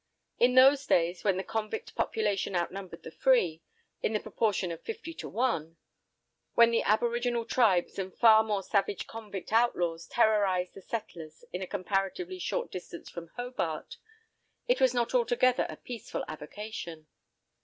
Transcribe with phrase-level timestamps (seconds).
[0.39, 3.61] In those days when the convict population outnumbered the free,
[4.01, 5.77] in the proportion of fifty to one,
[6.55, 11.67] when the aboriginal tribes and far more savage convict outlaws terrorised the settlers at a
[11.67, 13.97] comparatively short distance from Hobart,
[14.67, 17.05] it was not altogether a peaceful avocation.